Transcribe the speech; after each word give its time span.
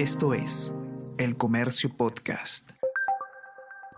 Esto 0.00 0.32
es 0.32 0.74
El 1.18 1.36
Comercio 1.36 1.94
Podcast. 1.94 2.70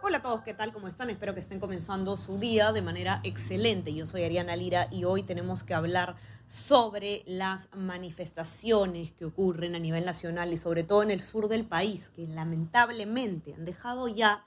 Hola 0.02 0.18
a 0.18 0.23
todos, 0.23 0.42
¿qué 0.42 0.52
tal? 0.52 0.73
¿Cómo 0.73 0.89
están? 0.89 1.10
Espero 1.10 1.33
que 1.33 1.39
estén 1.39 1.60
comenzando 1.60 2.17
su 2.17 2.39
día 2.39 2.73
de 2.73 2.83
manera 2.83 3.21
excelente. 3.23 3.94
Yo 3.94 4.04
soy 4.04 4.25
Ariana 4.25 4.57
Lira 4.57 4.88
y 4.91 5.04
hoy 5.04 5.23
tenemos 5.23 5.62
que 5.62 5.75
hablar 5.75 6.17
sobre 6.49 7.23
las 7.25 7.68
manifestaciones 7.76 9.12
que 9.12 9.27
ocurren 9.27 9.77
a 9.77 9.79
nivel 9.79 10.04
nacional 10.04 10.52
y 10.52 10.57
sobre 10.57 10.82
todo 10.82 11.04
en 11.04 11.12
el 11.12 11.20
sur 11.20 11.46
del 11.46 11.64
país, 11.64 12.11
que 12.16 12.27
lamentablemente 12.27 13.55
han 13.55 13.64
dejado 13.64 14.09
ya 14.09 14.45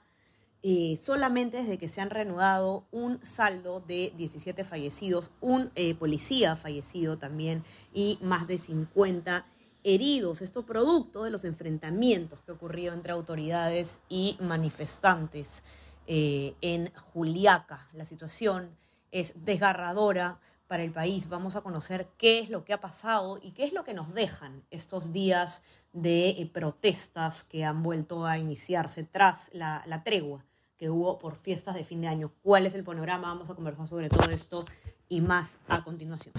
eh, 0.62 0.98
solamente 0.98 1.56
desde 1.56 1.78
que 1.78 1.88
se 1.88 2.02
han 2.02 2.10
reanudado 2.10 2.86
un 2.90 3.18
saldo 3.24 3.80
de 3.80 4.12
17 4.18 4.62
fallecidos, 4.64 5.30
un 5.40 5.70
eh, 5.74 5.94
policía 5.94 6.54
fallecido 6.54 7.16
también 7.16 7.64
y 7.94 8.18
más 8.20 8.46
de 8.46 8.58
50 8.58 9.46
heridos. 9.86 10.42
Esto 10.42 10.66
producto 10.66 11.22
de 11.22 11.30
los 11.30 11.44
enfrentamientos 11.44 12.40
que 12.40 12.50
ocurrió 12.50 12.92
entre 12.92 13.12
autoridades 13.12 14.00
y 14.08 14.36
manifestantes 14.40 15.62
eh, 16.08 16.54
en 16.60 16.92
Juliaca. 16.94 17.88
La 17.92 18.04
situación 18.04 18.76
es 19.12 19.32
desgarradora 19.44 20.40
para 20.66 20.82
el 20.82 20.90
país. 20.90 21.28
Vamos 21.28 21.54
a 21.54 21.60
conocer 21.60 22.08
qué 22.18 22.40
es 22.40 22.50
lo 22.50 22.64
que 22.64 22.72
ha 22.72 22.80
pasado 22.80 23.38
y 23.40 23.52
qué 23.52 23.62
es 23.62 23.72
lo 23.72 23.84
que 23.84 23.94
nos 23.94 24.12
dejan 24.12 24.64
estos 24.72 25.12
días 25.12 25.62
de 25.92 26.30
eh, 26.30 26.50
protestas 26.52 27.44
que 27.44 27.64
han 27.64 27.84
vuelto 27.84 28.26
a 28.26 28.38
iniciarse 28.38 29.04
tras 29.04 29.50
la, 29.52 29.84
la 29.86 30.02
tregua 30.02 30.44
que 30.76 30.90
hubo 30.90 31.20
por 31.20 31.36
fiestas 31.36 31.76
de 31.76 31.84
fin 31.84 32.00
de 32.00 32.08
año. 32.08 32.32
¿Cuál 32.42 32.66
es 32.66 32.74
el 32.74 32.82
panorama? 32.82 33.28
Vamos 33.28 33.48
a 33.50 33.54
conversar 33.54 33.86
sobre 33.86 34.08
todo 34.08 34.30
esto 34.30 34.64
y 35.08 35.20
más 35.20 35.48
a 35.68 35.84
continuación. 35.84 36.34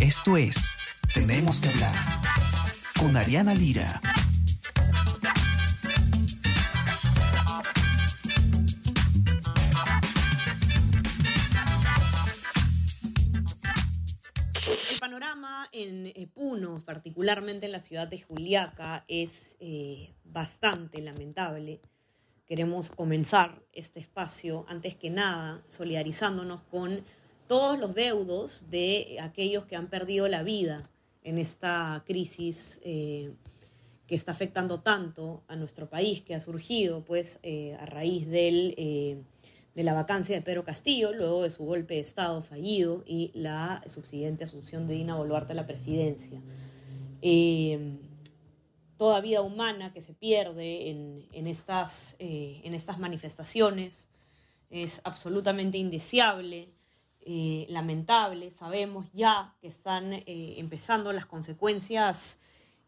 Esto 0.00 0.36
es 0.36 0.76
Tenemos 1.12 1.60
que 1.60 1.68
hablar 1.70 1.92
con 3.00 3.16
Ariana 3.16 3.52
Lira. 3.52 4.00
El 14.88 14.98
panorama 15.00 15.68
en 15.72 16.06
eh, 16.06 16.28
Puno, 16.32 16.80
particularmente 16.86 17.66
en 17.66 17.72
la 17.72 17.80
ciudad 17.80 18.06
de 18.06 18.20
Juliaca, 18.20 19.04
es 19.08 19.56
eh, 19.58 20.14
bastante 20.22 21.02
lamentable. 21.02 21.80
Queremos 22.46 22.90
comenzar 22.90 23.60
este 23.72 23.98
espacio, 23.98 24.64
antes 24.68 24.94
que 24.94 25.10
nada, 25.10 25.64
solidarizándonos 25.66 26.62
con 26.62 27.04
todos 27.48 27.78
los 27.78 27.94
deudos 27.94 28.66
de 28.70 29.18
aquellos 29.20 29.64
que 29.66 29.74
han 29.74 29.88
perdido 29.88 30.28
la 30.28 30.44
vida 30.44 30.88
en 31.24 31.38
esta 31.38 32.04
crisis 32.06 32.80
eh, 32.84 33.32
que 34.06 34.14
está 34.14 34.32
afectando 34.32 34.80
tanto 34.80 35.42
a 35.48 35.56
nuestro 35.56 35.88
país, 35.88 36.22
que 36.22 36.34
ha 36.34 36.40
surgido 36.40 37.04
pues 37.04 37.40
eh, 37.42 37.74
a 37.80 37.86
raíz 37.86 38.28
del, 38.28 38.74
eh, 38.76 39.22
de 39.74 39.82
la 39.82 39.94
vacancia 39.94 40.36
de 40.36 40.42
Pedro 40.42 40.64
Castillo, 40.64 41.12
luego 41.12 41.42
de 41.42 41.50
su 41.50 41.64
golpe 41.64 41.94
de 41.94 42.00
Estado 42.00 42.42
fallido 42.42 43.02
y 43.06 43.30
la 43.34 43.82
subsiguiente 43.86 44.44
asunción 44.44 44.86
de 44.86 44.94
Dina 44.94 45.16
Boluarte 45.16 45.52
a 45.52 45.56
la 45.56 45.66
presidencia. 45.66 46.40
toda 48.96 49.20
vida 49.20 49.42
humana 49.42 49.92
que 49.92 50.00
se 50.00 50.12
pierde 50.12 50.90
en, 50.90 51.46
estas, 51.46 52.16
en 52.18 52.74
estas 52.74 52.98
manifestaciones 52.98 54.08
es 54.70 55.00
absolutamente 55.04 55.78
indeseable 55.78 56.77
eh, 57.30 57.66
lamentable. 57.68 58.50
Sabemos 58.50 59.04
ya 59.12 59.54
que 59.60 59.68
están 59.68 60.14
eh, 60.14 60.24
empezando 60.56 61.12
las 61.12 61.26
consecuencias 61.26 62.38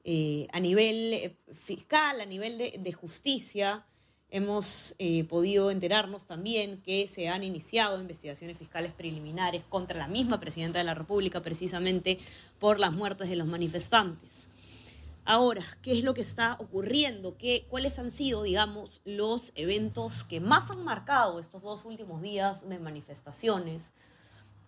eh, 0.03 0.47
a 0.55 0.61
nivel 0.61 1.37
fiscal, 1.53 2.23
a 2.23 2.25
nivel 2.25 2.57
de, 2.57 2.93
justicia. 2.95 3.85
Hemos 4.31 4.97
podido 5.29 5.71
enterarnos 5.71 6.25
también 6.25 6.81
que 6.81 7.07
se 7.07 7.29
han 7.29 7.45
iniciado 7.45 8.01
investigaciones 8.01 8.57
fiscales 8.57 8.93
preliminares 8.93 9.63
contra 9.69 9.99
la 9.99 10.09
misma 10.09 10.41
presidenta 10.41 10.79
de 10.79 10.85
la 10.85 10.95
República 10.95 11.43
precisamente 11.43 12.19
por 12.59 12.81
las 12.81 12.93
muertes 12.93 13.29
de 13.29 13.37
los 13.37 13.47
manifestantes. 13.47 14.31
Ahora, 15.27 15.67
¿qué 15.83 15.99
es 15.99 16.03
lo 16.03 16.15
que 16.15 16.23
está 16.23 16.57
ocurriendo? 16.61 17.37
¿Qué, 17.37 17.67
¿Cuáles 17.69 17.99
han 17.99 18.11
sido, 18.11 18.45
digamos, 18.45 19.03
los 19.05 19.53
eventos 19.55 20.25
que 20.25 20.41
más 20.41 20.71
han 20.71 20.83
marcado 20.83 21.41
estos 21.41 21.63
dos 21.63 21.85
últimos 21.85 22.23
días 22.23 22.67
de 22.67 22.79
manifestaciones? 22.79 23.93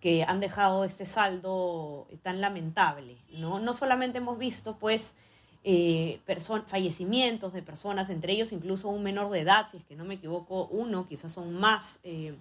Que 0.03 0.25
han 0.27 0.41
dejado 0.41 0.83
este 0.83 1.05
saldo 1.05 2.09
tan 2.23 2.41
lamentable. 2.41 3.15
No, 3.37 3.59
no 3.59 3.73
solamente 3.73 4.17
hemos 4.17 4.37
visto 4.37 4.75
pues 4.77 5.15
eh, 5.63 6.19
fallecimientos 6.67 7.53
de 7.53 7.61
personas, 7.61 8.09
entre 8.09 8.33
ellos 8.33 8.51
incluso 8.51 8.89
un 8.89 9.01
menor 9.01 9.29
de 9.29 9.39
edad, 9.39 9.65
si 9.71 9.77
es 9.77 9.85
que 9.85 9.95
no 9.95 10.03
me 10.03 10.15
equivoco, 10.15 10.67
uno, 10.71 11.07
quizás 11.07 11.31
son 11.31 11.53
más, 11.53 12.01
eh, 12.03 12.35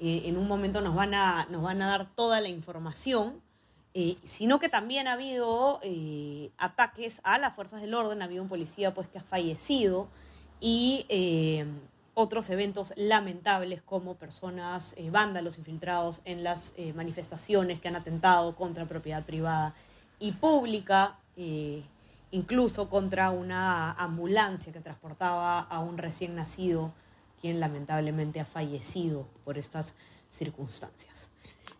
eh, 0.00 0.22
en 0.24 0.36
un 0.36 0.48
momento 0.48 0.80
nos 0.80 0.96
van, 0.96 1.14
a, 1.14 1.46
nos 1.48 1.62
van 1.62 1.80
a 1.80 1.86
dar 1.86 2.12
toda 2.12 2.40
la 2.40 2.48
información, 2.48 3.40
sino 4.24 4.58
que 4.58 4.68
también 4.68 5.06
ha 5.06 5.12
habido 5.12 5.78
ataques 6.58 7.20
a 7.22 7.38
las 7.38 7.54
fuerzas 7.54 7.82
del 7.82 7.94
orden, 7.94 8.20
ha 8.20 8.24
habido 8.24 8.42
un 8.42 8.48
policía 8.48 8.92
pues 8.92 9.06
que 9.06 9.18
ha 9.18 9.22
fallecido 9.22 10.08
y 10.58 11.06
otros 12.14 12.48
eventos 12.50 12.92
lamentables 12.96 13.82
como 13.82 14.14
personas, 14.14 14.94
eh, 14.96 15.10
vándalos 15.10 15.58
infiltrados 15.58 16.22
en 16.24 16.44
las 16.44 16.74
eh, 16.76 16.92
manifestaciones 16.92 17.80
que 17.80 17.88
han 17.88 17.96
atentado 17.96 18.54
contra 18.54 18.86
propiedad 18.86 19.24
privada 19.24 19.74
y 20.20 20.32
pública, 20.32 21.18
eh, 21.36 21.82
incluso 22.30 22.88
contra 22.88 23.30
una 23.30 23.92
ambulancia 23.92 24.72
que 24.72 24.80
transportaba 24.80 25.58
a 25.58 25.80
un 25.80 25.98
recién 25.98 26.36
nacido, 26.36 26.92
quien 27.40 27.58
lamentablemente 27.60 28.40
ha 28.40 28.44
fallecido 28.44 29.28
por 29.44 29.58
estas 29.58 29.96
circunstancias. 30.30 31.30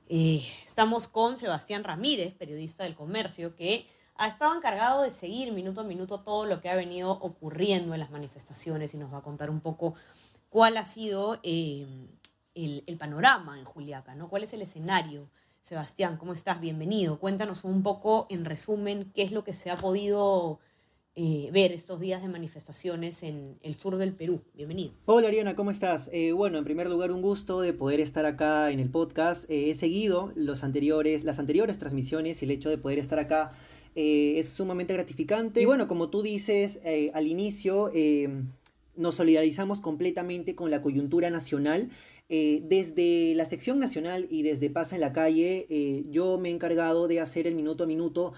estamos 0.09 1.09
con 1.09 1.37
Sebastián 1.37 1.83
Ramírez, 1.83 2.35
periodista 2.35 2.85
del 2.85 2.95
comercio, 2.95 3.57
que 3.57 3.89
ha 4.17 4.29
estado 4.29 4.55
encargado 4.57 5.03
de 5.03 5.11
seguir 5.11 5.53
minuto 5.53 5.81
a 5.81 5.85
minuto 5.85 6.21
todo 6.21 6.47
lo 6.47 6.61
que 6.61 6.69
ha 6.69 6.77
venido 6.77 7.11
ocurriendo 7.11 7.95
en 7.95 8.01
las 8.01 8.11
manifestaciones 8.11 8.95
y 8.95 8.97
nos 8.97 9.13
va 9.13 9.19
a 9.19 9.23
contar 9.23 9.51
un 9.51 9.61
poco 9.61 9.95
cuál 10.49 10.77
ha 10.77 10.85
sido 10.85 11.41
eh, 11.43 11.87
el, 12.55 12.97
panorama 12.97 13.59
en 13.59 13.65
Juliaca, 13.65 14.15
¿no? 14.15 14.29
¿Cuál 14.29 14.45
es 14.45 14.53
el 14.53 14.63
escenario? 14.63 15.29
Sebastián, 15.63 16.17
¿cómo 16.17 16.33
estás? 16.33 16.61
Bienvenido. 16.61 17.19
Cuéntanos 17.19 17.65
un 17.65 17.83
poco, 17.83 18.27
en 18.29 18.45
resumen, 18.45 19.11
qué 19.15 19.23
es 19.23 19.33
lo 19.33 19.43
que 19.43 19.53
se 19.53 19.71
ha 19.71 19.77
podido 19.77 20.61
eh, 21.17 21.49
ver 21.53 21.73
estos 21.73 21.99
días 21.99 22.23
de 22.23 22.29
manifestaciones 22.29 23.25
en 23.25 23.59
el 23.63 23.75
sur 23.75 23.97
del 23.97 24.13
Perú. 24.13 24.43
Bienvenido. 24.55 24.93
Hola 25.07 25.29
Ariana, 25.29 25.57
¿cómo 25.57 25.73
estás? 25.73 26.09
Eh, 26.13 26.33
bueno, 26.33 26.59
en 26.59 26.65
primer 26.65 26.89
lugar, 26.89 27.11
un 27.11 27.23
gusto 27.23 27.61
de 27.63 27.73
poder 27.73 27.99
estar 27.99 28.27
acá 28.27 28.71
en 28.71 28.79
el 28.79 28.91
podcast. 28.91 29.45
he 29.49 29.75
seguido 29.75 30.31
los 30.37 30.63
anteriores, 30.63 31.25
las 31.25 31.41
anteriores 31.41 31.79
transmisiones 31.81 32.43
y 32.43 32.45
el 32.45 32.53
hecho 32.53 32.71
de 32.71 32.79
poder 32.79 33.01
estar 33.01 33.19
acá 33.19 33.55
es 33.95 34.49
sumamente 34.49 34.93
gratificante. 34.93 35.61
Y 35.61 35.65
bueno, 35.65 35.87
como 35.87 36.11
tú 36.11 36.23
dices 36.23 36.81
al 37.13 37.27
inicio, 37.27 37.91
nos 38.97 39.17
solidarizamos 39.17 39.81
completamente 39.81 40.55
con 40.55 40.71
la 40.71 40.83
coyuntura 40.83 41.31
nacional. 41.31 41.91
Eh, 42.29 42.63
desde 42.65 43.35
la 43.35 43.45
sección 43.45 43.79
nacional 43.79 44.27
y 44.31 44.43
desde 44.43 44.71
Pasa 44.71 44.95
en 44.95 45.03
la 45.03 45.13
calle, 45.13 45.67
eh, 45.69 46.05
yo 46.11 46.39
me 46.39 46.49
he 46.49 46.53
encargado 46.53 47.07
de 47.07 47.21
hacer 47.21 47.47
el 47.47 47.55
minuto 47.55 47.85
a 47.85 47.87
minuto, 47.87 48.33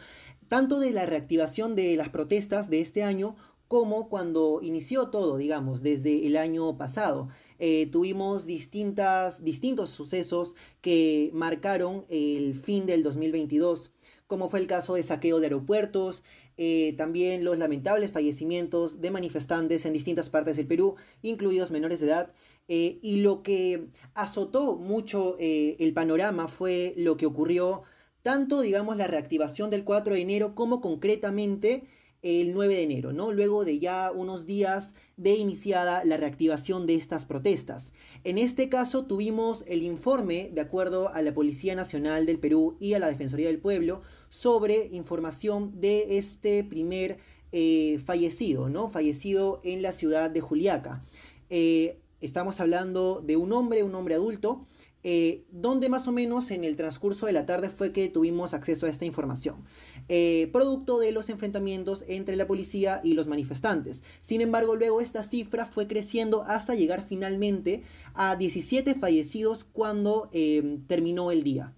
tanto 0.48 0.80
de 0.80 0.90
la 0.90 1.06
reactivación 1.06 1.74
de 1.74 1.96
las 1.96 2.08
protestas 2.08 2.68
de 2.68 2.80
este 2.80 3.02
año, 3.02 3.36
como 3.68 4.08
cuando 4.08 4.60
inició 4.62 5.08
todo, 5.08 5.36
digamos, 5.36 5.82
desde 5.82 6.26
el 6.26 6.36
año 6.36 6.76
pasado. 6.76 7.28
Eh, 7.58 7.88
tuvimos 7.90 8.46
distintas, 8.46 9.42
distintos 9.42 9.90
sucesos 9.90 10.54
que 10.80 11.30
marcaron 11.32 12.04
el 12.08 12.54
fin 12.54 12.86
del 12.86 13.02
2022 13.02 13.92
como 14.26 14.48
fue 14.48 14.60
el 14.60 14.66
caso 14.66 14.94
de 14.94 15.02
saqueo 15.02 15.40
de 15.40 15.46
aeropuertos, 15.46 16.24
eh, 16.56 16.94
también 16.96 17.44
los 17.44 17.58
lamentables 17.58 18.12
fallecimientos 18.12 19.00
de 19.00 19.10
manifestantes 19.10 19.86
en 19.86 19.92
distintas 19.92 20.30
partes 20.30 20.56
del 20.56 20.66
Perú, 20.66 20.96
incluidos 21.22 21.70
menores 21.70 22.00
de 22.00 22.06
edad. 22.06 22.32
Eh, 22.68 22.98
y 23.02 23.18
lo 23.18 23.42
que 23.42 23.88
azotó 24.14 24.76
mucho 24.76 25.36
eh, 25.38 25.76
el 25.78 25.92
panorama 25.92 26.48
fue 26.48 26.94
lo 26.96 27.16
que 27.16 27.26
ocurrió, 27.26 27.82
tanto 28.22 28.60
digamos 28.60 28.96
la 28.96 29.06
reactivación 29.06 29.70
del 29.70 29.84
4 29.84 30.14
de 30.14 30.20
enero 30.20 30.54
como 30.56 30.80
concretamente 30.80 31.84
el 32.26 32.54
9 32.54 32.74
de 32.74 32.82
enero, 32.82 33.12
¿no? 33.12 33.30
Luego 33.30 33.64
de 33.64 33.78
ya 33.78 34.10
unos 34.10 34.46
días 34.46 34.94
de 35.16 35.36
iniciada 35.36 36.04
la 36.04 36.16
reactivación 36.16 36.84
de 36.84 36.96
estas 36.96 37.24
protestas. 37.24 37.92
En 38.24 38.36
este 38.36 38.68
caso 38.68 39.04
tuvimos 39.06 39.64
el 39.68 39.84
informe, 39.84 40.50
de 40.52 40.60
acuerdo 40.60 41.08
a 41.08 41.22
la 41.22 41.32
Policía 41.32 41.76
Nacional 41.76 42.26
del 42.26 42.40
Perú 42.40 42.76
y 42.80 42.94
a 42.94 42.98
la 42.98 43.08
Defensoría 43.08 43.46
del 43.46 43.60
Pueblo, 43.60 44.02
sobre 44.28 44.88
información 44.90 45.80
de 45.80 46.18
este 46.18 46.64
primer 46.64 47.18
eh, 47.52 48.00
fallecido, 48.04 48.68
¿no? 48.68 48.88
Fallecido 48.88 49.60
en 49.62 49.80
la 49.80 49.92
ciudad 49.92 50.28
de 50.28 50.40
Juliaca. 50.40 51.04
Eh, 51.48 52.00
estamos 52.20 52.58
hablando 52.58 53.22
de 53.24 53.36
un 53.36 53.52
hombre, 53.52 53.84
un 53.84 53.94
hombre 53.94 54.16
adulto, 54.16 54.66
eh, 55.08 55.44
donde 55.52 55.88
más 55.88 56.08
o 56.08 56.12
menos 56.12 56.50
en 56.50 56.64
el 56.64 56.74
transcurso 56.74 57.26
de 57.26 57.32
la 57.32 57.46
tarde 57.46 57.70
fue 57.70 57.92
que 57.92 58.08
tuvimos 58.08 58.54
acceso 58.54 58.86
a 58.86 58.88
esta 58.88 59.04
información, 59.04 59.64
eh, 60.08 60.48
producto 60.52 60.98
de 60.98 61.12
los 61.12 61.28
enfrentamientos 61.30 62.04
entre 62.08 62.36
la 62.36 62.46
policía 62.46 63.00
y 63.02 63.14
los 63.14 63.26
manifestantes. 63.26 64.02
Sin 64.20 64.40
embargo, 64.40 64.76
luego 64.76 65.00
esta 65.00 65.22
cifra 65.22 65.66
fue 65.66 65.86
creciendo 65.86 66.42
hasta 66.42 66.74
llegar 66.74 67.04
finalmente 67.06 67.82
a 68.14 68.36
17 68.36 68.94
fallecidos 68.94 69.64
cuando 69.64 70.28
eh, 70.32 70.78
terminó 70.86 71.30
el 71.30 71.42
día. 71.42 71.74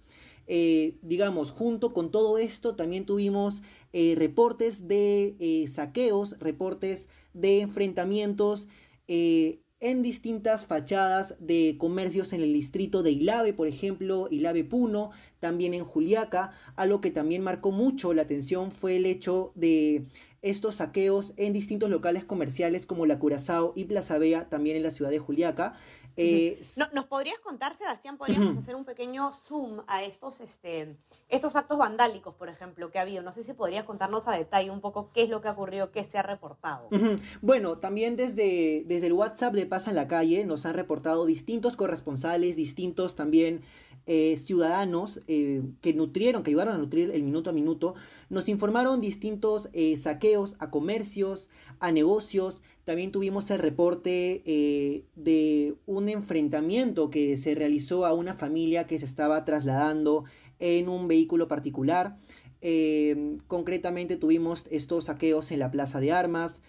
digamos, 1.03 1.51
junto 1.51 1.93
con 1.93 2.09
todo 2.09 2.39
esto 2.39 2.75
también 2.75 3.05
tuvimos 3.05 3.61
reportes 3.93 4.87
de 4.87 5.67
saqueos, 5.71 6.39
reportes 6.39 7.07
de 7.33 7.61
enfrentamientos 7.61 8.67
en 9.81 10.01
distintas 10.01 10.65
fachadas 10.65 11.35
de 11.39 11.75
comercios 11.77 12.33
en 12.33 12.41
el 12.41 12.51
distrito 12.51 13.01
de 13.01 13.11
Ilave, 13.11 13.53
por 13.53 13.67
ejemplo, 13.67 14.27
Ilave 14.29 14.65
Puno, 14.65 15.11
también 15.39 15.73
en 15.73 15.85
Juliaca. 15.85 16.51
Algo 16.75 16.99
que 16.99 17.11
también 17.11 17.41
marcó 17.41 17.71
mucho 17.71 18.13
la 18.13 18.23
atención 18.23 18.71
fue 18.71 18.97
el 18.97 19.05
hecho 19.05 19.51
de 19.55 20.03
estos 20.41 20.75
saqueos 20.75 21.33
en 21.37 21.53
distintos 21.53 21.89
locales 21.89 22.23
comerciales 22.23 22.85
como 22.85 23.05
la 23.05 23.19
Curazao 23.19 23.73
y 23.75 23.85
Plaza 23.85 24.17
Bea, 24.17 24.49
también 24.49 24.77
en 24.77 24.83
la 24.83 24.91
ciudad 24.91 25.11
de 25.11 25.19
Juliaca. 25.19 25.75
Eh, 26.21 26.61
¿Nos 26.93 27.05
podrías 27.05 27.39
contar, 27.39 27.77
Sebastián, 27.77 28.17
podríamos 28.17 28.57
hacer 28.57 28.75
un 28.75 28.83
pequeño 28.83 29.31
zoom 29.31 29.83
a 29.87 30.03
estos, 30.03 30.41
este, 30.41 30.97
estos 31.29 31.55
actos 31.55 31.77
vandálicos, 31.77 32.35
por 32.35 32.49
ejemplo, 32.49 32.91
que 32.91 32.99
ha 32.99 33.03
habido? 33.03 33.23
No 33.23 33.31
sé 33.31 33.41
si 33.41 33.53
podrías 33.53 33.85
contarnos 33.85 34.27
a 34.27 34.33
detalle 34.33 34.69
un 34.69 34.81
poco 34.81 35.11
qué 35.13 35.23
es 35.23 35.29
lo 35.29 35.41
que 35.41 35.47
ha 35.47 35.51
ocurrido, 35.51 35.91
qué 35.91 36.03
se 36.03 36.17
ha 36.17 36.23
reportado. 36.23 36.89
Bueno, 37.41 37.77
también 37.77 38.17
desde, 38.17 38.83
desde 38.85 39.07
el 39.07 39.13
WhatsApp 39.13 39.53
de 39.53 39.65
Pasa 39.65 39.91
en 39.91 39.95
la 39.95 40.09
Calle 40.09 40.43
nos 40.43 40.65
han 40.65 40.73
reportado 40.73 41.25
distintos 41.25 41.77
corresponsales, 41.77 42.57
distintos 42.57 43.15
también 43.15 43.61
eh, 44.05 44.37
ciudadanos 44.37 45.21
eh, 45.27 45.61
que 45.81 45.93
nutrieron, 45.93 46.43
que 46.43 46.51
ayudaron 46.51 46.75
a 46.75 46.77
nutrir 46.77 47.11
el 47.11 47.23
minuto 47.23 47.49
a 47.49 47.53
minuto, 47.53 47.95
nos 48.29 48.49
informaron 48.49 49.01
distintos 49.01 49.69
eh, 49.73 49.97
saqueos 49.97 50.55
a 50.59 50.71
comercios, 50.71 51.49
a 51.79 51.91
negocios. 51.91 52.61
También 52.85 53.11
tuvimos 53.11 53.51
el 53.51 53.59
reporte 53.59 54.41
de 55.15 55.75
un 55.85 56.09
enfrentamiento 56.09 57.11
que 57.11 57.37
se 57.37 57.53
realizó 57.53 58.05
a 58.05 58.13
una 58.13 58.33
familia 58.33 58.87
que 58.87 58.97
se 58.97 59.05
estaba 59.05 59.45
trasladando 59.45 60.23
en 60.57 60.89
un 60.89 61.07
vehículo 61.07 61.47
particular. 61.47 62.17
concretamente 63.47 64.15
tuvimos 64.15 64.65
estos 64.71 65.05
saqueos 65.05 65.51
en 65.51 65.59
la 65.59 65.69
Plaza 65.69 65.99
de 65.99 66.11
Armas. 66.11 66.63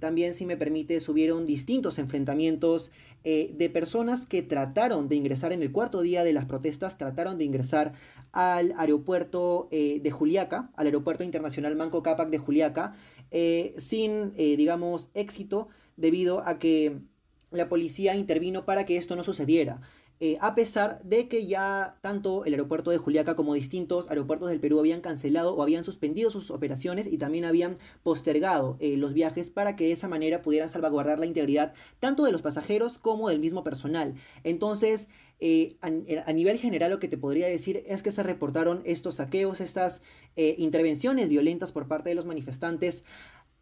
También, 0.00 0.34
si 0.34 0.46
me 0.46 0.56
permite, 0.56 0.98
subieron 1.00 1.46
distintos 1.46 1.98
enfrentamientos 1.98 2.90
eh, 3.28 3.52
de 3.58 3.68
personas 3.68 4.24
que 4.24 4.42
trataron 4.42 5.08
de 5.08 5.16
ingresar 5.16 5.52
en 5.52 5.60
el 5.60 5.72
cuarto 5.72 6.00
día 6.00 6.22
de 6.22 6.32
las 6.32 6.44
protestas, 6.44 6.96
trataron 6.96 7.38
de 7.38 7.44
ingresar 7.44 7.94
al 8.30 8.72
aeropuerto 8.76 9.66
eh, 9.72 9.98
de 10.00 10.10
Juliaca, 10.12 10.70
al 10.76 10.86
aeropuerto 10.86 11.24
internacional 11.24 11.74
Manco 11.74 12.04
Cápac 12.04 12.30
de 12.30 12.38
Juliaca, 12.38 12.94
eh, 13.32 13.74
sin, 13.78 14.32
digamos, 14.34 15.08
éxito 15.14 15.66
debido 15.96 16.46
a 16.46 16.60
que 16.60 17.00
la 17.50 17.68
policía 17.68 18.14
intervino 18.14 18.64
para 18.64 18.86
que 18.86 18.96
esto 18.96 19.16
no 19.16 19.24
sucediera. 19.24 19.80
Eh, 20.18 20.38
a 20.40 20.54
pesar 20.54 21.02
de 21.02 21.28
que 21.28 21.46
ya 21.46 21.98
tanto 22.00 22.46
el 22.46 22.54
aeropuerto 22.54 22.90
de 22.90 22.96
Juliaca 22.96 23.36
como 23.36 23.52
distintos 23.52 24.08
aeropuertos 24.08 24.48
del 24.48 24.60
Perú 24.60 24.78
habían 24.78 25.02
cancelado 25.02 25.54
o 25.54 25.62
habían 25.62 25.84
suspendido 25.84 26.30
sus 26.30 26.50
operaciones 26.50 27.06
y 27.06 27.18
también 27.18 27.44
habían 27.44 27.76
postergado 28.02 28.78
eh, 28.80 28.96
los 28.96 29.12
viajes 29.12 29.50
para 29.50 29.76
que 29.76 29.84
de 29.84 29.92
esa 29.92 30.08
manera 30.08 30.40
pudieran 30.40 30.70
salvaguardar 30.70 31.18
la 31.18 31.26
integridad 31.26 31.74
tanto 32.00 32.24
de 32.24 32.32
los 32.32 32.40
pasajeros 32.40 32.98
como 32.98 33.28
del 33.28 33.40
mismo 33.40 33.62
personal. 33.62 34.14
Entonces, 34.42 35.08
eh, 35.38 35.76
a, 35.82 36.32
nivel 36.32 36.58
general 36.58 36.92
lo 36.92 36.98
que 36.98 37.08
te 37.08 37.18
podría 37.18 37.46
decir 37.46 37.84
es 37.86 38.02
que 38.02 38.10
se 38.10 38.22
reportaron 38.22 38.80
estos 38.86 39.16
saqueos, 39.16 39.60
estas 39.60 40.00
intervenciones 40.34 41.28
violentas 41.28 41.72
por 41.72 41.88
parte 41.88 42.10
de 42.10 42.14
los 42.14 42.24
manifestantes 42.24 43.04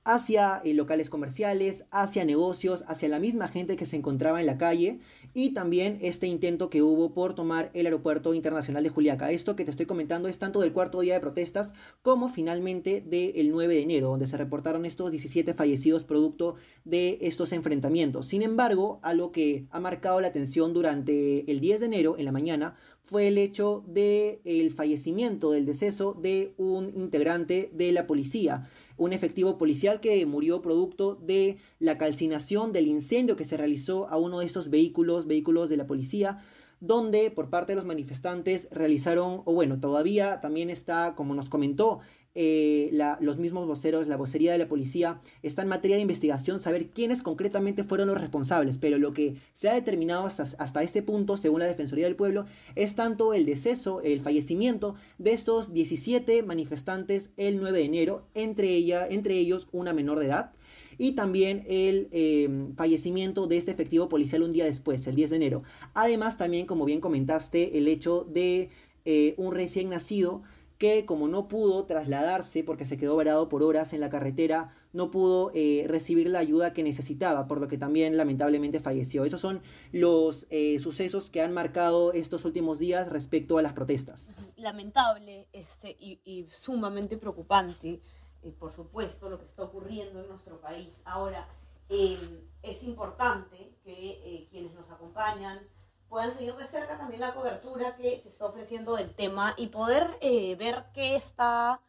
hacia 0.04 0.60
eh, 0.64 0.74
locales 0.74 1.08
comerciales, 1.08 1.84
hacia 1.90 2.24
negocios, 2.24 2.84
hacia 2.88 3.08
la 3.08 3.18
misma 3.18 3.48
gente 3.48 3.76
que 3.76 3.86
se 3.86 3.96
encontraba 3.96 4.40
en 4.40 4.46
la 4.46 4.58
calle 4.58 5.00
y 5.32 5.54
también 5.54 5.98
este 6.02 6.26
intento 6.26 6.68
que 6.68 6.82
hubo 6.82 7.14
por 7.14 7.34
tomar 7.34 7.70
el 7.72 7.86
aeropuerto 7.86 8.34
internacional 8.34 8.82
de 8.82 8.90
Juliaca. 8.90 9.30
Esto 9.30 9.56
que 9.56 9.64
te 9.64 9.70
estoy 9.70 9.86
comentando 9.86 10.28
es 10.28 10.38
tanto 10.38 10.60
del 10.60 10.72
cuarto 10.72 11.00
día 11.00 11.14
de 11.14 11.20
protestas 11.20 11.72
como 12.02 12.28
finalmente 12.28 13.00
del 13.00 13.50
9 13.50 13.74
de 13.74 13.82
enero, 13.82 14.08
donde 14.08 14.26
se 14.26 14.36
reportaron 14.36 14.84
estos 14.84 15.10
17 15.10 15.54
fallecidos 15.54 16.04
producto 16.04 16.56
de 16.84 17.18
estos 17.22 17.52
enfrentamientos. 17.52 18.26
Sin 18.26 18.42
embargo, 18.42 19.00
algo 19.02 19.32
que 19.32 19.66
ha 19.70 19.80
marcado 19.80 20.20
la 20.20 20.28
atención 20.28 20.74
durante 20.74 21.50
el 21.50 21.60
10 21.60 21.80
de 21.80 21.86
enero 21.86 22.16
en 22.18 22.26
la 22.26 22.32
mañana 22.32 22.76
fue 23.04 23.28
el 23.28 23.38
hecho 23.38 23.84
del 23.86 24.40
el 24.44 24.72
fallecimiento, 24.72 25.50
del 25.50 25.66
deceso 25.66 26.14
de 26.14 26.54
un 26.56 26.90
integrante 26.96 27.70
de 27.72 27.92
la 27.92 28.06
policía 28.06 28.66
un 28.96 29.12
efectivo 29.12 29.58
policial 29.58 30.00
que 30.00 30.24
murió 30.26 30.62
producto 30.62 31.14
de 31.14 31.58
la 31.78 31.98
calcinación 31.98 32.72
del 32.72 32.86
incendio 32.86 33.36
que 33.36 33.44
se 33.44 33.56
realizó 33.56 34.08
a 34.08 34.16
uno 34.16 34.40
de 34.40 34.46
estos 34.46 34.70
vehículos, 34.70 35.26
vehículos 35.26 35.68
de 35.68 35.76
la 35.76 35.86
policía, 35.86 36.44
donde 36.80 37.30
por 37.30 37.50
parte 37.50 37.72
de 37.72 37.76
los 37.76 37.86
manifestantes 37.86 38.68
realizaron, 38.70 39.42
o 39.44 39.54
bueno, 39.54 39.80
todavía 39.80 40.40
también 40.40 40.70
está, 40.70 41.14
como 41.16 41.34
nos 41.34 41.48
comentó 41.48 42.00
eh, 42.36 42.90
los 43.20 43.38
mismos 43.38 43.66
voceros, 43.66 44.08
la 44.08 44.16
vocería 44.16 44.52
de 44.52 44.58
la 44.58 44.66
policía, 44.66 45.20
está 45.42 45.62
en 45.62 45.68
materia 45.68 45.96
de 45.96 46.02
investigación 46.02 46.58
saber 46.58 46.88
quiénes 46.88 47.22
concretamente 47.22 47.84
fueron 47.84 48.08
los 48.08 48.20
responsables, 48.20 48.76
pero 48.78 48.98
lo 48.98 49.12
que 49.12 49.36
se 49.52 49.68
ha 49.68 49.74
determinado 49.74 50.26
hasta, 50.26 50.82
este 50.82 51.02
punto, 51.02 51.36
según 51.36 51.60
la 51.60 51.66
Defensoría 51.66 52.06
del 52.06 52.16
Pueblo, 52.16 52.46
es 52.74 52.96
tanto 52.96 53.34
el 53.34 53.46
deceso, 53.46 54.00
el 54.00 54.20
fallecimiento 54.20 54.96
de 55.18 55.32
estos 55.32 55.72
17 55.72 56.42
manifestantes 56.42 57.30
el 57.36 57.58
9 57.58 57.78
de 57.78 57.84
enero, 57.84 58.26
entre, 58.34 58.70
ella, 58.74 59.06
entre 59.08 59.34
ellos 59.34 59.68
una 59.70 59.92
menor 59.92 60.18
de 60.18 60.26
edad, 60.26 60.52
y 60.98 61.12
también 61.12 61.64
el 61.68 62.08
eh, 62.12 62.48
fallecimiento 62.76 63.46
de 63.46 63.56
este 63.56 63.70
efectivo 63.70 64.08
policial 64.08 64.42
un 64.42 64.52
día 64.52 64.64
después, 64.64 65.06
el 65.06 65.14
10 65.14 65.30
de 65.30 65.36
enero. 65.36 65.62
Además, 65.92 66.36
también, 66.36 66.66
como 66.66 66.84
bien 66.84 67.00
comentaste, 67.00 67.78
el 67.78 67.88
hecho 67.88 68.24
de 68.24 68.70
eh, 69.04 69.34
un 69.36 69.54
recién 69.54 69.90
nacido 69.90 70.42
que 70.78 71.06
como 71.06 71.28
no 71.28 71.48
pudo 71.48 71.84
trasladarse 71.84 72.64
porque 72.64 72.84
se 72.84 72.96
quedó 72.96 73.16
varado 73.16 73.48
por 73.48 73.62
horas 73.62 73.92
en 73.92 74.00
la 74.00 74.10
carretera, 74.10 74.74
no 74.92 75.10
pudo 75.10 75.50
eh, 75.54 75.84
recibir 75.88 76.28
la 76.28 76.38
ayuda 76.38 76.72
que 76.72 76.82
necesitaba, 76.82 77.46
por 77.46 77.60
lo 77.60 77.68
que 77.68 77.78
también 77.78 78.16
lamentablemente 78.16 78.80
falleció. 78.80 79.24
Esos 79.24 79.40
son 79.40 79.62
los 79.92 80.46
eh, 80.50 80.78
sucesos 80.80 81.30
que 81.30 81.42
han 81.42 81.52
marcado 81.52 82.12
estos 82.12 82.44
últimos 82.44 82.78
días 82.78 83.08
respecto 83.08 83.58
a 83.58 83.62
las 83.62 83.72
protestas. 83.72 84.30
Lamentable 84.56 85.48
este, 85.52 85.96
y, 85.98 86.46
sumamente 86.48 87.16
preocupante, 87.16 88.00
eh, 88.42 88.52
por 88.58 88.72
supuesto, 88.72 89.28
lo 89.28 89.38
que 89.38 89.46
está 89.46 89.62
ocurriendo 89.62 90.20
en 90.20 90.28
nuestro 90.28 90.60
país. 90.60 91.02
Ahora, 91.04 91.48
es 91.88 92.82
importante 92.82 93.76
que 93.84 94.48
quienes 94.50 94.72
nos 94.72 94.90
acompañan, 94.90 95.60
puedan 96.08 96.32
seguir 96.32 96.54
de 96.56 96.66
cerca 96.66 96.96
también 96.98 97.20
la 97.20 97.34
cobertura 97.34 97.96
que 97.96 98.18
se 98.20 98.28
está 98.28 98.46
ofreciendo 98.46 98.96
del 98.96 99.14
tema 99.14 99.54
y 99.56 99.68
poder 99.68 100.06
eh, 100.20 100.54
ver 100.56 100.86
qué 100.92 101.16
está, 101.16 101.80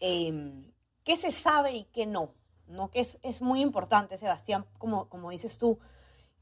em, 0.00 0.72
qué 1.04 1.16
se 1.16 1.32
sabe 1.32 1.72
y 1.72 1.84
qué 1.84 2.06
no, 2.06 2.34
¿no? 2.66 2.90
Que 2.90 3.00
es, 3.00 3.18
es 3.22 3.42
muy 3.42 3.60
importante, 3.60 4.16
Sebastián, 4.16 4.66
como, 4.78 5.08
como 5.08 5.30
dices 5.30 5.58
tú, 5.58 5.78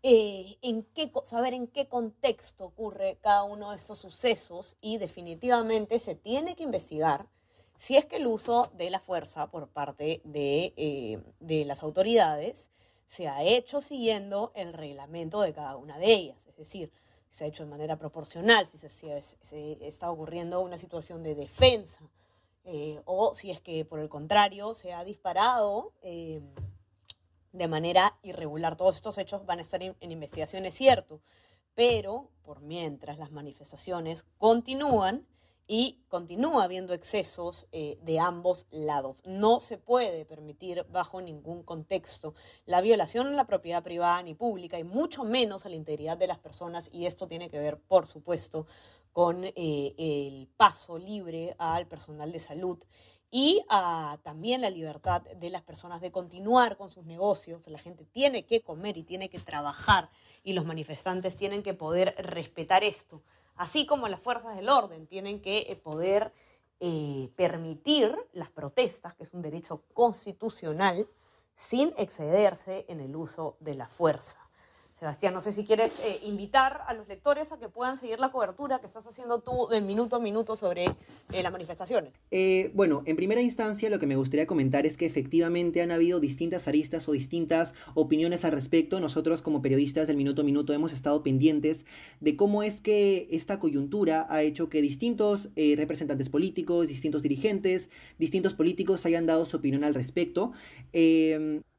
eh, 0.06 0.58
en 0.60 0.82
qué, 0.82 1.10
saber 1.24 1.54
en 1.54 1.66
qué 1.66 1.88
contexto 1.88 2.66
ocurre 2.66 3.18
cada 3.22 3.44
uno 3.44 3.70
de 3.70 3.76
estos 3.76 3.96
sucesos 3.96 4.76
y 4.82 4.98
definitivamente 4.98 5.98
se 5.98 6.14
tiene 6.14 6.56
que 6.56 6.62
investigar 6.62 7.26
si 7.78 7.96
es 7.96 8.04
que 8.04 8.16
el 8.16 8.26
uso 8.26 8.70
de 8.74 8.90
la 8.90 9.00
fuerza 9.00 9.50
por 9.50 9.68
parte 9.68 10.20
de, 10.24 10.74
eh, 10.76 11.22
de 11.40 11.64
las 11.64 11.82
autoridades 11.82 12.70
se 13.08 13.28
ha 13.28 13.44
hecho 13.44 13.80
siguiendo 13.80 14.52
el 14.54 14.74
reglamento 14.74 15.40
de 15.40 15.54
cada 15.54 15.76
una 15.76 15.96
de 15.96 16.12
ellas. 16.12 16.46
Es 16.48 16.56
decir, 16.56 16.92
se 17.34 17.44
ha 17.44 17.48
hecho 17.48 17.64
de 17.64 17.70
manera 17.70 17.98
proporcional, 17.98 18.64
si 18.64 18.78
se, 18.78 19.88
está 19.88 20.08
ocurriendo 20.08 20.60
una 20.60 20.78
situación 20.78 21.24
de 21.24 21.34
defensa, 21.34 22.08
eh, 22.62 23.02
o 23.06 23.34
si 23.34 23.50
es 23.50 23.60
que 23.60 23.84
por 23.84 23.98
el 23.98 24.08
contrario 24.08 24.72
se 24.72 24.92
ha 24.92 25.02
disparado 25.02 25.92
eh, 26.02 26.40
de 27.50 27.66
manera 27.66 28.16
irregular. 28.22 28.76
Todos 28.76 28.94
estos 28.94 29.18
hechos 29.18 29.44
van 29.46 29.58
a 29.58 29.62
estar 29.62 29.82
en, 29.82 29.96
en 29.98 30.12
investigación, 30.12 30.64
es 30.64 30.76
cierto, 30.76 31.22
pero 31.74 32.30
por 32.44 32.60
mientras 32.60 33.18
las 33.18 33.32
manifestaciones 33.32 34.26
continúan, 34.38 35.26
y 35.66 36.02
continúa 36.08 36.64
habiendo 36.64 36.92
excesos 36.92 37.66
eh, 37.72 37.98
de 38.02 38.20
ambos 38.20 38.66
lados. 38.70 39.22
No 39.24 39.60
se 39.60 39.78
puede 39.78 40.24
permitir 40.24 40.86
bajo 40.90 41.22
ningún 41.22 41.62
contexto 41.62 42.34
la 42.66 42.80
violación 42.80 43.28
a 43.28 43.30
la 43.30 43.46
propiedad 43.46 43.82
privada 43.82 44.22
ni 44.22 44.34
pública 44.34 44.78
y 44.78 44.84
mucho 44.84 45.24
menos 45.24 45.64
a 45.64 45.68
la 45.68 45.76
integridad 45.76 46.18
de 46.18 46.26
las 46.26 46.38
personas 46.38 46.90
y 46.92 47.06
esto 47.06 47.26
tiene 47.26 47.50
que 47.50 47.58
ver, 47.58 47.78
por 47.78 48.06
supuesto, 48.06 48.66
con 49.12 49.44
eh, 49.44 49.94
el 49.96 50.48
paso 50.56 50.98
libre 50.98 51.54
al 51.58 51.86
personal 51.86 52.32
de 52.32 52.40
salud 52.40 52.78
y 53.36 53.64
a, 53.68 54.18
también 54.22 54.60
la 54.60 54.70
libertad 54.70 55.22
de 55.22 55.50
las 55.50 55.62
personas 55.62 56.00
de 56.00 56.12
continuar 56.12 56.76
con 56.76 56.88
sus 56.88 57.04
negocios. 57.04 57.66
La 57.66 57.78
gente 57.78 58.04
tiene 58.04 58.44
que 58.44 58.62
comer 58.62 58.96
y 58.96 59.02
tiene 59.02 59.28
que 59.28 59.40
trabajar 59.40 60.08
y 60.44 60.52
los 60.52 60.64
manifestantes 60.64 61.36
tienen 61.36 61.64
que 61.64 61.74
poder 61.74 62.14
respetar 62.18 62.84
esto, 62.84 63.22
así 63.56 63.86
como 63.86 64.08
las 64.08 64.22
fuerzas 64.22 64.56
del 64.56 64.68
orden 64.68 65.06
tienen 65.06 65.40
que 65.40 65.66
eh, 65.68 65.76
poder 65.76 66.32
eh, 66.80 67.30
permitir 67.36 68.16
las 68.32 68.50
protestas, 68.50 69.14
que 69.14 69.22
es 69.22 69.32
un 69.32 69.42
derecho 69.42 69.82
constitucional, 69.94 71.08
sin 71.56 71.94
excederse 71.96 72.84
en 72.88 73.00
el 73.00 73.14
uso 73.16 73.56
de 73.60 73.74
la 73.74 73.88
fuerza. 73.88 74.43
Sebastián, 75.04 75.34
no 75.34 75.40
sé 75.40 75.52
si 75.52 75.64
quieres 75.64 76.00
eh, 76.00 76.20
invitar 76.22 76.80
a 76.86 76.94
los 76.94 77.06
lectores 77.08 77.52
a 77.52 77.58
que 77.58 77.68
puedan 77.68 77.98
seguir 77.98 78.18
la 78.18 78.32
cobertura 78.32 78.78
que 78.78 78.86
estás 78.86 79.06
haciendo 79.06 79.40
tú 79.40 79.68
de 79.70 79.82
minuto 79.82 80.16
a 80.16 80.18
minuto 80.18 80.56
sobre 80.56 80.84
eh, 80.84 81.42
las 81.42 81.52
manifestaciones. 81.52 82.14
Eh, 82.30 82.70
bueno, 82.72 83.02
en 83.04 83.14
primera 83.14 83.42
instancia 83.42 83.90
lo 83.90 83.98
que 83.98 84.06
me 84.06 84.16
gustaría 84.16 84.46
comentar 84.46 84.86
es 84.86 84.96
que 84.96 85.04
efectivamente 85.04 85.82
han 85.82 85.90
habido 85.90 86.20
distintas 86.20 86.68
aristas 86.68 87.06
o 87.06 87.12
distintas 87.12 87.74
opiniones 87.92 88.46
al 88.46 88.52
respecto. 88.52 88.98
Nosotros 88.98 89.42
como 89.42 89.60
periodistas 89.60 90.06
del 90.06 90.16
minuto 90.16 90.40
a 90.40 90.44
minuto 90.46 90.72
hemos 90.72 90.94
estado 90.94 91.22
pendientes 91.22 91.84
de 92.20 92.34
cómo 92.34 92.62
es 92.62 92.80
que 92.80 93.28
esta 93.30 93.58
coyuntura 93.58 94.26
ha 94.30 94.40
hecho 94.40 94.70
que 94.70 94.80
distintos 94.80 95.50
representantes 95.54 96.30
políticos, 96.30 96.88
distintos 96.88 97.20
dirigentes, 97.20 97.90
distintos 98.16 98.54
políticos 98.54 99.04
hayan 99.04 99.26
dado 99.26 99.44
su 99.44 99.58
opinión 99.58 99.84
al 99.84 99.92
respecto. 99.92 100.52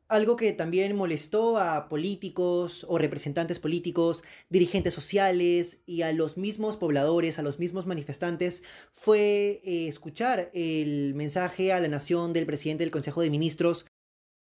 Algo 0.08 0.36
que 0.36 0.54
también 0.54 0.96
molestó 0.96 1.58
a 1.58 1.90
políticos 1.90 2.86
o 2.88 3.00
representantes 3.00 3.58
políticos, 3.58 4.24
dirigentes 4.50 4.94
sociales 4.94 5.82
y 5.88 6.04
a 6.04 6.14
los 6.14 6.38
mismos 6.38 6.78
pobladores, 6.78 7.40
a 7.40 7.42
los 7.42 7.58
mismos 7.58 7.88
manifestantes, 7.88 8.62
fue 8.94 9.62
eh, 9.64 9.88
escuchar 9.88 10.52
el 10.54 11.16
mensaje 11.16 11.74
a 11.74 11.80
la 11.80 11.88
nación 11.88 12.34
del 12.34 12.46
presidente 12.46 12.84
del 12.84 12.92
Consejo 12.92 13.22
de 13.22 13.32
Ministros 13.32 13.88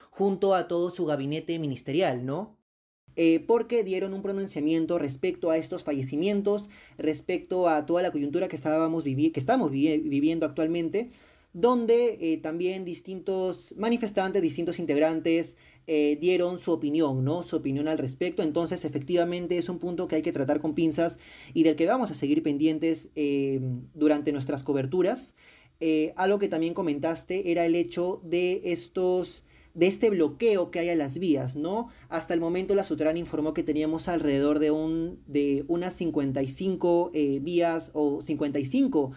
junto 0.10 0.56
a 0.56 0.68
todo 0.68 0.90
su 0.90 1.06
gabinete 1.06 1.60
ministerial, 1.60 2.26
¿no? 2.26 2.58
Eh, 3.16 3.40
porque 3.40 3.84
dieron 3.84 4.16
un 4.16 4.24
pronunciamiento 4.24 4.98
respecto 4.98 5.52
a 5.52 5.58
estos 5.58 5.84
fallecimientos, 5.84 6.70
respecto 6.98 7.70
a 7.70 7.86
toda 7.86 8.02
la 8.02 8.12
coyuntura 8.12 8.48
que, 8.48 8.56
estábamos 8.56 9.04
que 9.04 9.32
estamos 9.36 9.70
viviendo 9.72 10.46
actualmente 10.48 11.12
donde 11.56 12.18
eh, 12.20 12.38
también 12.38 12.84
distintos 12.84 13.74
manifestantes, 13.78 14.42
distintos 14.42 14.78
integrantes 14.78 15.56
eh, 15.88 16.18
dieron 16.20 16.60
su 16.60 16.74
opinión, 16.74 17.24
¿no? 17.24 17.44
Su 17.44 17.56
opinión 17.56 17.88
al 17.88 17.98
respecto. 17.98 18.44
Entonces, 18.44 18.84
efectivamente, 18.84 19.58
es 19.58 19.70
un 19.70 19.80
punto 19.80 20.10
que 20.10 20.18
hay 20.18 20.22
que 20.22 20.34
tratar 20.34 20.60
con 20.60 20.76
pinzas 20.76 21.18
y 21.54 21.64
del 21.64 21.78
que 21.78 21.86
vamos 21.86 22.12
a 22.12 22.14
seguir 22.14 22.44
pendientes 22.44 23.08
eh, 23.16 23.62
durante 23.94 24.34
nuestras 24.34 24.64
coberturas. 24.64 25.34
algo 26.18 26.40
que 26.40 26.50
también 26.50 26.74
comentaste 26.74 27.52
era 27.52 27.66
el 27.66 27.76
hecho 27.76 28.20
de 28.24 28.62
estos 28.66 29.44
de 29.74 29.88
este 29.88 30.10
bloqueo 30.10 30.72
que 30.72 30.80
hay 30.80 30.90
a 30.90 30.96
las 30.96 31.20
vías, 31.20 31.58
¿no? 31.58 31.90
Hasta 32.08 32.34
el 32.34 32.40
momento 32.40 32.76
la 32.76 32.86
Sutran 32.86 33.18
informó 33.18 33.54
que 33.54 33.62
teníamos 33.62 34.08
alrededor 34.08 34.60
de, 34.60 34.72
un, 34.72 35.20
de 35.28 35.66
unas 35.68 35.94
55 35.96 37.12
vías 37.42 37.92
o 37.94 38.22
55 38.22 39.12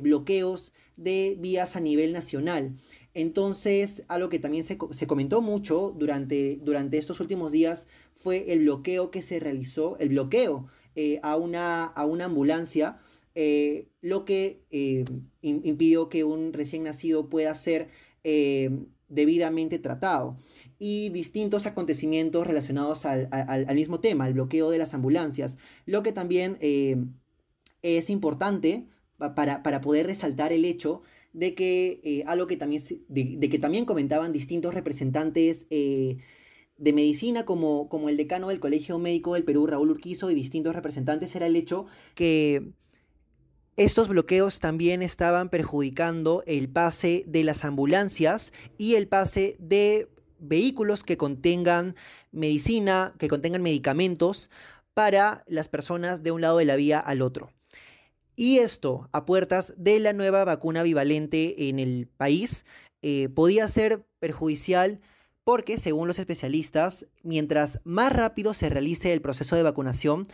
bloqueos 0.00 0.72
de 0.96 1.36
vías 1.38 1.76
a 1.76 1.80
nivel 1.80 2.12
nacional. 2.12 2.76
Entonces, 3.14 4.04
algo 4.08 4.28
que 4.28 4.38
también 4.38 4.64
se, 4.64 4.78
comentó 5.06 5.42
mucho 5.42 5.94
durante, 5.96 6.58
durante, 6.62 6.96
estos 6.96 7.20
últimos 7.20 7.52
días 7.52 7.86
fue 8.16 8.52
el 8.52 8.60
bloqueo 8.60 9.10
que 9.10 9.20
se 9.20 9.38
realizó, 9.38 9.98
el 9.98 10.10
bloqueo 10.10 10.66
eh, 10.94 11.20
a, 11.22 11.36
una, 11.36 11.84
a, 11.84 12.06
una, 12.06 12.26
ambulancia, 12.26 13.00
eh, 13.34 13.88
lo 14.00 14.24
que 14.24 14.62
eh, 14.70 15.04
impidió 15.42 16.08
que 16.08 16.24
un 16.24 16.52
recién 16.52 16.84
nacido 16.84 17.28
pueda 17.28 17.54
ser 17.54 17.88
debidamente 19.08 19.78
tratado. 19.78 20.38
Y 20.78 21.10
distintos 21.10 21.66
acontecimientos 21.66 22.46
relacionados 22.46 23.04
al, 23.04 23.28
al, 23.30 23.74
mismo 23.74 24.00
tema, 24.00 24.26
el 24.26 24.34
bloqueo 24.34 24.70
de 24.70 24.78
las 24.78 24.94
ambulancias, 24.94 25.58
lo 25.84 26.02
que 26.02 26.12
también 26.12 26.56
es 27.82 28.10
importante 28.10 28.86
para, 29.34 29.80
poder 29.80 30.06
resaltar 30.06 30.52
el 30.52 30.64
hecho 30.64 31.02
de 31.32 31.54
que 31.54 32.00
eh, 32.04 32.24
algo 32.26 32.46
que 32.46 32.56
también, 32.56 32.82
de, 33.08 33.48
que 33.48 33.58
también 33.58 33.84
comentaban 33.84 34.32
distintos 34.32 34.74
representantes 34.74 35.66
eh, 35.70 36.18
de 36.76 36.92
medicina, 36.92 37.44
como, 37.44 37.88
como 37.88 38.08
el 38.08 38.16
decano 38.16 38.48
del 38.48 38.60
Colegio 38.60 38.98
Médico 38.98 39.34
del 39.34 39.44
Perú, 39.44 39.66
Raúl 39.66 39.90
Urquizo, 39.90 40.30
y 40.30 40.34
distintos 40.34 40.74
representantes, 40.74 41.34
era 41.36 41.46
el 41.46 41.56
hecho 41.56 41.86
que 42.14 42.72
estos 43.76 44.08
bloqueos 44.08 44.60
también 44.60 45.00
estaban 45.00 45.48
perjudicando 45.48 46.42
el 46.46 46.68
pase 46.68 47.24
de 47.26 47.44
las 47.44 47.64
ambulancias 47.64 48.52
y 48.76 48.96
el 48.96 49.08
pase 49.08 49.56
de 49.58 50.08
vehículos 50.38 51.02
que 51.02 51.16
contengan 51.16 51.94
medicina, 52.32 53.14
que 53.18 53.28
contengan 53.28 53.62
medicamentos 53.62 54.50
para 54.92 55.44
las 55.46 55.68
personas 55.68 56.22
de 56.22 56.32
un 56.32 56.40
lado 56.42 56.58
de 56.58 56.66
la 56.66 56.76
vía 56.76 56.98
al 56.98 57.22
otro. 57.22 57.50
Y 58.34 58.58
esto, 58.58 59.08
a 59.12 59.24
puertas 59.26 59.74
de 59.76 59.98
la 60.00 60.12
nueva 60.12 60.44
vacuna 60.44 60.82
bivalente 60.82 61.68
en 61.68 61.78
el 61.78 62.08
país, 62.16 62.64
eh, 63.02 63.28
podía 63.28 63.68
ser 63.68 64.04
perjudicial 64.18 65.00
porque, 65.44 65.78
según 65.78 66.08
los 66.08 66.18
especialistas, 66.18 67.06
mientras 67.22 67.80
más 67.84 68.12
rápido 68.12 68.54
se 68.54 68.70
realice 68.70 69.12
el 69.12 69.20
proceso 69.20 69.56
de 69.56 69.64
vacunación, 69.64 70.26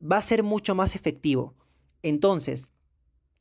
va 0.00 0.16
a 0.16 0.22
ser 0.22 0.42
mucho 0.42 0.74
más 0.74 0.94
efectivo. 0.96 1.54
Entonces, 2.02 2.70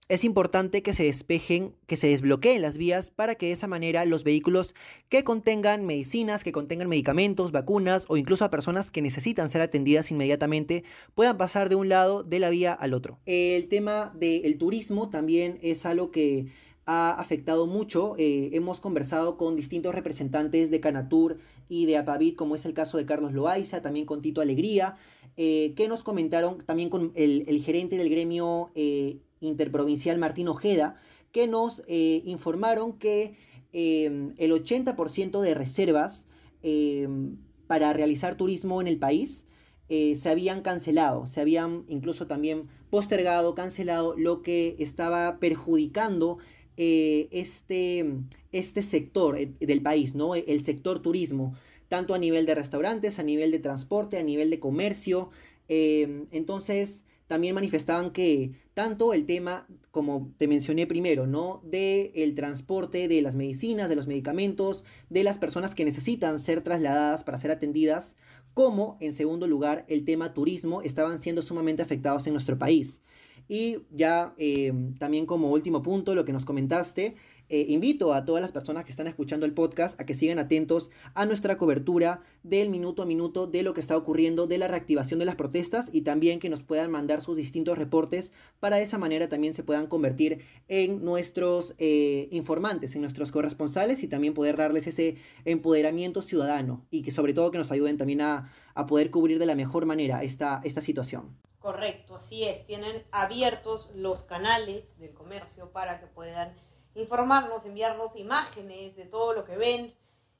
es 0.09 0.23
importante 0.23 0.83
que 0.83 0.93
se 0.93 1.03
despejen, 1.03 1.75
que 1.87 1.95
se 1.95 2.07
desbloqueen 2.07 2.61
las 2.61 2.77
vías 2.77 3.09
para 3.09 3.35
que 3.35 3.47
de 3.47 3.51
esa 3.53 3.67
manera 3.67 4.05
los 4.05 4.23
vehículos 4.23 4.75
que 5.09 5.23
contengan 5.23 5.85
medicinas, 5.85 6.43
que 6.43 6.51
contengan 6.51 6.89
medicamentos, 6.89 7.51
vacunas 7.51 8.05
o 8.09 8.17
incluso 8.17 8.43
a 8.43 8.49
personas 8.49 8.91
que 8.91 9.01
necesitan 9.01 9.49
ser 9.49 9.61
atendidas 9.61 10.11
inmediatamente 10.11 10.83
puedan 11.15 11.37
pasar 11.37 11.69
de 11.69 11.75
un 11.75 11.89
lado 11.89 12.23
de 12.23 12.39
la 12.39 12.49
vía 12.49 12.73
al 12.73 12.93
otro. 12.93 13.19
El 13.25 13.69
tema 13.69 14.13
del 14.15 14.57
turismo 14.57 15.09
también 15.09 15.57
es 15.61 15.85
algo 15.85 16.11
que 16.11 16.47
ha 16.85 17.11
afectado 17.11 17.65
mucho. 17.65 18.15
Eh, 18.17 18.49
hemos 18.53 18.81
conversado 18.81 19.37
con 19.37 19.55
distintos 19.55 19.95
representantes 19.95 20.69
de 20.69 20.79
Canatur 20.79 21.37
y 21.69 21.85
de 21.85 21.97
Apavit, 21.97 22.35
como 22.35 22.55
es 22.55 22.65
el 22.65 22.73
caso 22.73 22.97
de 22.97 23.05
Carlos 23.05 23.31
Loaiza, 23.31 23.81
también 23.81 24.05
con 24.05 24.21
Tito 24.21 24.41
Alegría, 24.41 24.97
eh, 25.37 25.73
que 25.75 25.87
nos 25.87 26.03
comentaron 26.03 26.59
también 26.59 26.89
con 26.89 27.11
el, 27.15 27.61
gerente 27.63 27.97
del 27.97 28.09
gremio. 28.09 28.71
Eh, 28.75 29.19
interprovincial 29.43 30.17
Martín 30.17 30.47
Ojeda, 30.47 30.95
que 31.31 31.47
nos 31.47 31.83
eh, 31.87 32.21
informaron 32.25 32.93
que 32.93 33.35
em, 33.73 34.33
el 34.37 34.51
80% 34.51 35.41
de 35.41 35.53
reservas 35.53 36.27
em, 36.61 37.37
para 37.67 37.91
realizar 37.93 38.35
turismo 38.35 38.81
en 38.81 38.87
el 38.87 38.97
país 38.97 39.45
eh, 39.89 40.15
se 40.15 40.29
habían 40.29 40.61
cancelado, 40.61 41.27
se 41.27 41.41
habían 41.41 41.83
incluso 41.87 42.27
también 42.27 42.67
postergado, 42.89 43.53
cancelado, 43.55 44.15
lo 44.17 44.41
que 44.41 44.75
estaba 44.79 45.39
perjudicando 45.39 46.37
eh, 46.77 47.27
este, 47.31 48.05
este 48.51 48.81
sector 48.81 49.37
del 49.59 49.81
país, 49.81 50.15
¿no? 50.15 50.35
El 50.35 50.63
sector 50.63 50.99
turismo, 50.99 51.53
tanto 51.89 52.13
a 52.13 52.17
nivel 52.17 52.45
de 52.45 52.55
restaurantes, 52.55 53.19
a 53.19 53.23
nivel 53.23 53.51
de 53.51 53.59
transporte, 53.59 54.17
a 54.17 54.23
nivel 54.23 54.49
de 54.49 54.59
comercio. 54.59 55.29
Em, 55.67 56.27
entonces, 56.31 57.03
también 57.27 57.55
manifestaban 57.55 58.11
que 58.11 58.51
tanto 58.73 59.13
el 59.13 59.25
tema, 59.25 59.67
como 59.91 60.31
te 60.37 60.47
mencioné 60.47 60.87
primero, 60.87 61.27
¿no? 61.27 61.61
De 61.63 62.11
el 62.15 62.35
transporte 62.35 63.07
de 63.07 63.21
las 63.21 63.35
medicinas, 63.35 63.89
de 63.89 63.95
los 63.95 64.07
medicamentos, 64.07 64.83
de 65.09 65.23
las 65.23 65.37
personas 65.37 65.75
que 65.75 65.85
necesitan 65.85 66.39
ser 66.39 66.61
trasladadas 66.61 67.23
para 67.23 67.37
ser 67.37 67.51
atendidas, 67.51 68.15
como 68.53 68.97
en 68.99 69.13
segundo 69.13 69.47
lugar 69.47 69.85
el 69.87 70.05
tema 70.05 70.33
turismo 70.33 70.81
estaban 70.81 71.19
siendo 71.19 71.41
sumamente 71.41 71.81
afectados 71.81 72.27
en 72.27 72.33
nuestro 72.33 72.57
país. 72.57 73.01
Y 73.47 73.79
ya 73.91 74.33
eh, 74.37 74.71
también 74.99 75.25
como 75.25 75.51
último 75.51 75.81
punto, 75.81 76.15
lo 76.15 76.25
que 76.25 76.33
nos 76.33 76.45
comentaste, 76.45 77.15
eh, 77.49 77.65
invito 77.69 78.13
a 78.13 78.25
todas 78.25 78.41
las 78.41 78.51
personas 78.51 78.85
que 78.85 78.91
están 78.91 79.07
escuchando 79.07 79.45
el 79.45 79.53
podcast 79.53 79.99
a 79.99 80.05
que 80.05 80.15
sigan 80.15 80.39
atentos 80.39 80.89
a 81.13 81.25
nuestra 81.25 81.57
cobertura 81.57 82.21
del 82.43 82.69
minuto 82.69 83.03
a 83.03 83.05
minuto 83.05 83.47
de 83.47 83.63
lo 83.63 83.73
que 83.73 83.81
está 83.81 83.97
ocurriendo, 83.97 84.47
de 84.47 84.57
la 84.57 84.67
reactivación 84.67 85.19
de 85.19 85.25
las 85.25 85.35
protestas 85.35 85.89
y 85.91 86.01
también 86.01 86.39
que 86.39 86.49
nos 86.49 86.63
puedan 86.63 86.91
mandar 86.91 87.21
sus 87.21 87.37
distintos 87.37 87.77
reportes 87.77 88.31
para 88.59 88.77
de 88.77 88.83
esa 88.83 88.97
manera 88.97 89.29
también 89.29 89.53
se 89.53 89.63
puedan 89.63 89.87
convertir 89.87 90.39
en 90.67 91.03
nuestros 91.03 91.75
eh, 91.77 92.27
informantes, 92.31 92.95
en 92.95 93.01
nuestros 93.01 93.31
corresponsales 93.31 94.03
y 94.03 94.07
también 94.07 94.33
poder 94.33 94.57
darles 94.57 94.87
ese 94.87 95.17
empoderamiento 95.45 96.21
ciudadano 96.21 96.85
y 96.89 97.01
que 97.01 97.11
sobre 97.11 97.33
todo 97.33 97.51
que 97.51 97.57
nos 97.57 97.71
ayuden 97.71 97.97
también 97.97 98.21
a, 98.21 98.51
poder 98.87 99.11
cubrir 99.11 99.37
de 99.37 99.45
la 99.45 99.53
mejor 99.53 99.85
manera 99.85 100.23
esta, 100.23 100.59
esta 100.63 100.81
situación. 100.81 101.37
Correcto, 101.59 102.15
así 102.15 102.43
es. 102.43 102.65
Tienen 102.65 103.03
abiertos 103.11 103.91
los 103.95 104.23
canales 104.23 104.97
del 104.97 105.13
comercio 105.13 105.71
para 105.71 105.99
que 105.99 106.07
puedan 106.07 106.53
informarnos, 106.95 107.65
enviarnos 107.65 108.15
imágenes 108.15 108.95
de 108.95 109.05
todo 109.05 109.33
lo 109.33 109.45
que 109.45 109.57
ven 109.57 109.95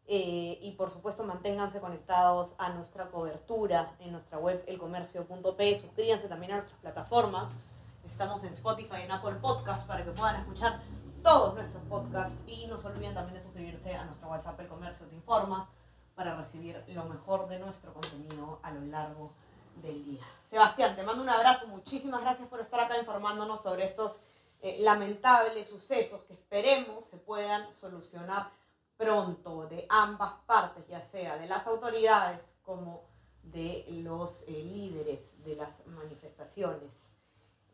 eh, 0.05 0.59
y 0.61 0.71
por 0.71 0.91
supuesto 0.91 1.23
manténganse 1.23 1.79
conectados 1.79 2.53
a 2.57 2.69
nuestra 2.69 3.09
cobertura 3.09 3.95
en 3.99 4.11
nuestra 4.11 4.37
web 4.37 4.63
elcomercio.p, 4.67 5.81
suscríbanse 5.81 6.27
también 6.27 6.51
a 6.51 6.55
nuestras 6.55 6.79
plataformas, 6.79 7.51
estamos 8.05 8.43
en 8.43 8.53
Spotify 8.53 9.01
en 9.03 9.11
Apple 9.11 9.35
Podcast 9.41 9.87
para 9.87 10.03
que 10.03 10.11
puedan 10.11 10.35
escuchar 10.35 10.81
todos 11.23 11.55
nuestros 11.55 11.81
podcasts. 11.83 12.39
Y 12.45 12.67
no 12.67 12.77
se 12.77 12.87
olviden 12.89 13.13
también 13.13 13.35
de 13.35 13.39
suscribirse 13.39 13.95
a 13.95 14.03
nuestra 14.03 14.27
WhatsApp 14.27 14.59
El 14.59 14.67
Comercio 14.67 15.07
Te 15.07 15.15
Informa 15.15 15.69
para 16.15 16.35
recibir 16.35 16.83
lo 16.89 17.05
mejor 17.05 17.47
de 17.47 17.57
nuestro 17.59 17.93
contenido 17.93 18.59
a 18.61 18.71
lo 18.71 18.81
largo 18.81 19.31
del 19.81 20.03
día. 20.05 20.21
Sebastián, 20.49 20.95
te 20.95 21.01
mando 21.01 21.23
un 21.23 21.29
abrazo, 21.29 21.67
muchísimas 21.67 22.21
gracias 22.21 22.47
por 22.47 22.59
estar 22.59 22.79
acá 22.79 22.97
informándonos 22.99 23.63
sobre 23.63 23.85
estos 23.85 24.19
eh, 24.63 24.77
lamentables 24.79 25.67
sucesos 25.67 26.21
que 26.21 26.33
esperemos 26.33 27.05
se 27.05 27.17
puedan 27.17 27.67
solucionar 27.81 28.49
pronto 28.95 29.67
de 29.67 29.85
ambas 29.89 30.35
partes, 30.45 30.87
ya 30.87 31.01
sea 31.11 31.37
de 31.37 31.47
las 31.47 31.67
autoridades 31.67 32.39
como 32.61 33.03
de 33.43 33.85
los 33.89 34.45
eh, 34.47 34.63
líderes 34.63 35.19
de 35.43 35.57
las 35.57 35.85
manifestaciones. 35.85 36.89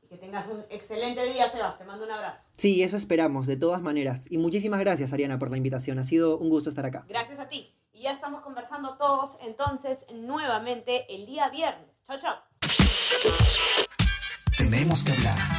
Que 0.10 0.18
tengas 0.18 0.48
un 0.48 0.66
excelente 0.72 1.24
día, 1.26 1.52
Sebastián. 1.52 1.78
Te 1.78 1.84
mando 1.84 2.06
un 2.06 2.12
abrazo. 2.12 2.42
Sí, 2.58 2.82
eso 2.82 2.98
esperamos, 2.98 3.46
de 3.46 3.58
todas 3.58 3.80
maneras. 3.80 4.26
Y 4.32 4.40
muchísimas 4.40 4.80
gracias, 4.80 5.14
Ariana, 5.14 5.38
por 5.38 5.52
la 5.52 5.58
invitación. 5.58 6.00
Ha 6.00 6.04
sido 6.04 6.40
un 6.40 6.50
gusto 6.50 6.72
estar 6.72 6.88
acá. 6.88 7.06
Gracias 7.08 7.38
a 7.38 7.48
ti. 7.48 7.72
Y 7.94 8.02
ya 8.02 8.14
estamos 8.14 8.42
conversando 8.42 8.98
todos 8.98 9.38
entonces 9.42 10.08
nuevamente 10.12 11.06
el 11.14 11.28
día 11.28 11.50
viernes. 11.50 11.86
Chao, 12.04 12.18
chao. 12.18 12.38
Tenemos 14.58 15.04
que 15.04 15.12
hablar 15.12 15.59